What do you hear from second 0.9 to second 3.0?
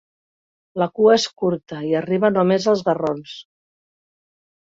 cua és curta, i arriba només als